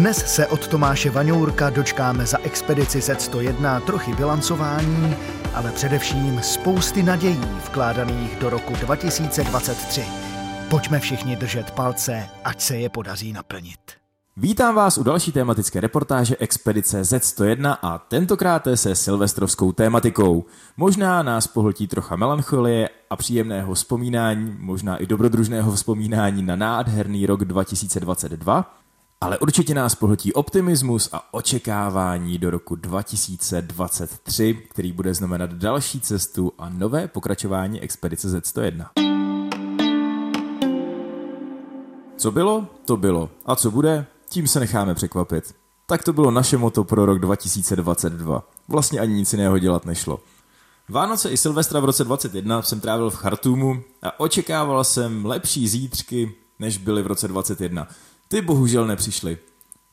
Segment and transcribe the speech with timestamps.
[0.00, 5.16] Dnes se od Tomáše Vaňourka dočkáme za expedici Z101 trochy bilancování,
[5.54, 10.04] ale především spousty nadějí vkládaných do roku 2023.
[10.70, 13.78] Pojďme všichni držet palce, ať se je podaří naplnit.
[14.36, 20.44] Vítám vás u další tématické reportáže Expedice Z101 a tentokrát se silvestrovskou tématikou.
[20.76, 27.44] Možná nás pohltí trocha melancholie a příjemného vzpomínání, možná i dobrodružného vzpomínání na nádherný rok
[27.44, 28.79] 2022,
[29.20, 36.52] ale určitě nás pohltí optimismus a očekávání do roku 2023, který bude znamenat další cestu
[36.58, 38.86] a nové pokračování expedice Z101.
[42.16, 43.30] Co bylo, to bylo.
[43.46, 45.54] A co bude, tím se necháme překvapit.
[45.86, 48.42] Tak to bylo naše moto pro rok 2022.
[48.68, 50.20] Vlastně ani nic jiného dělat nešlo.
[50.88, 56.34] Vánoce i Silvestra v roce 2021 jsem trávil v Chartumu a očekával jsem lepší zítřky,
[56.58, 57.88] než byly v roce 2021.
[58.32, 59.38] Ty bohužel nepřišly.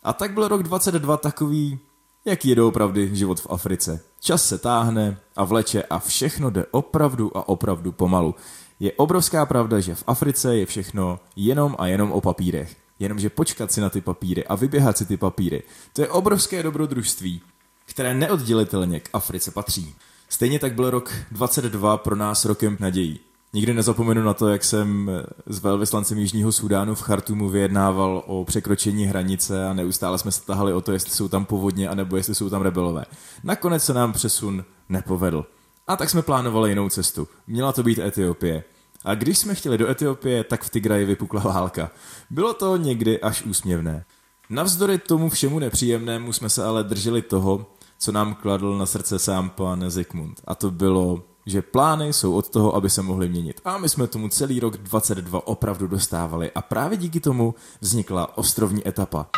[0.03, 1.80] A tak byl rok 22 takový,
[2.25, 4.03] jaký je doopravdy život v Africe.
[4.19, 8.35] Čas se táhne a vleče a všechno jde opravdu a opravdu pomalu.
[8.79, 12.75] Je obrovská pravda, že v Africe je všechno jenom a jenom o papírech.
[12.99, 15.63] Jenomže počkat si na ty papíry a vyběhat si ty papíry,
[15.94, 17.41] to je obrovské dobrodružství,
[17.85, 19.95] které neoddělitelně k Africe patří.
[20.29, 23.19] Stejně tak byl rok 22 pro nás rokem nadějí.
[23.53, 25.12] Nikdy nezapomenu na to, jak jsem
[25.45, 30.73] s velvyslancem Jižního Sudánu v Chartumu vyjednával o překročení hranice a neustále jsme se tahali
[30.73, 33.06] o to, jestli jsou tam povodně, anebo jestli jsou tam rebelové.
[33.44, 35.45] Nakonec se nám přesun nepovedl.
[35.88, 37.28] A tak jsme plánovali jinou cestu.
[37.48, 38.64] Měla to být Etiopie.
[39.06, 41.92] A když jsme chtěli do Etiopie, tak v Tigraji vypukla válka.
[42.30, 44.06] Bylo to někdy až úsměvné.
[44.50, 47.66] Navzdory tomu všemu nepříjemnému jsme se ale drželi toho,
[48.00, 50.42] co nám kladl na srdce sám pan Zikmund.
[50.48, 53.62] A to bylo že plány jsou od toho, aby se mohly měnit.
[53.66, 58.88] A my jsme tomu celý rok 22 opravdu dostávali a právě díky tomu vznikla ostrovní
[58.88, 59.30] etapa.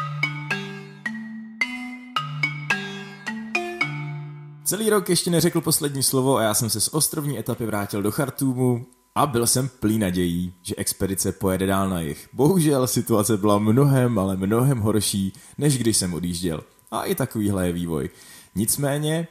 [4.64, 8.12] Celý rok ještě neřekl poslední slovo a já jsem se z ostrovní etapy vrátil do
[8.12, 12.30] Chartumu a byl jsem plný nadějí, že expedice pojede dál na jich.
[12.34, 16.64] Bohužel situace byla mnohem, ale mnohem horší, než když jsem odjížděl.
[16.92, 18.10] A i takovýhle je vývoj.
[18.56, 19.28] Nicméně,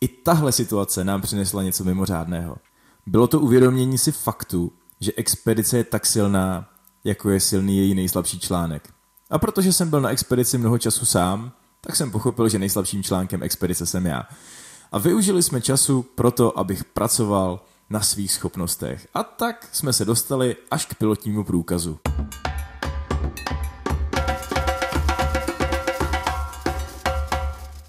[0.00, 2.56] i tahle situace nám přinesla něco mimořádného.
[3.06, 6.70] Bylo to uvědomění si faktu, že expedice je tak silná,
[7.04, 8.88] jako je silný její nejslabší článek.
[9.30, 13.42] A protože jsem byl na expedici mnoho času sám, tak jsem pochopil, že nejslabším článkem
[13.42, 14.22] expedice jsem já.
[14.92, 17.60] A využili jsme času proto, abych pracoval
[17.90, 19.08] na svých schopnostech.
[19.14, 21.98] A tak jsme se dostali až k pilotnímu průkazu.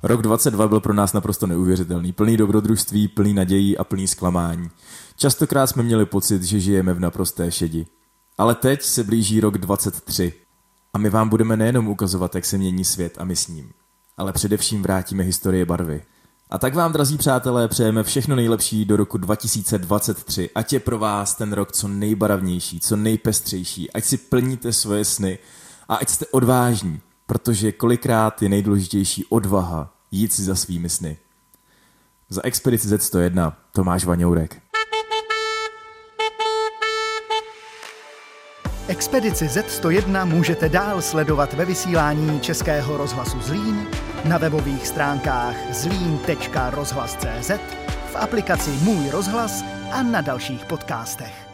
[0.04, 4.70] Rok 22 byl pro nás naprosto neuvěřitelný, plný dobrodružství, plný nadějí a plný zklamání.
[5.16, 7.86] Častokrát jsme měli pocit, že žijeme v naprosté šedi.
[8.38, 10.34] Ale teď se blíží rok 23
[10.94, 13.72] a my vám budeme nejenom ukazovat, jak se mění svět a my s ním,
[14.18, 16.02] ale především vrátíme historie barvy.
[16.50, 20.50] A tak vám, drazí přátelé, přejeme všechno nejlepší do roku 2023.
[20.56, 25.40] Ať je pro vás ten rok co nejbaravnější, co nejpestřejší, ať si plníte svoje sny
[25.90, 31.18] a ať jste odvážní, protože kolikrát je nejdůležitější odvaha jít si za svými sny.
[32.30, 34.62] Za Expedici Z101 Tomáš Vaňourek.
[38.88, 43.88] Expedici Z101 můžete dál sledovat ve vysílání Českého rozhlasu Zlín,
[44.26, 47.52] na webových stránkách zlín.rozhlas.cz,
[48.12, 51.49] v aplikaci Můj rozhlas a na dalších podcastech.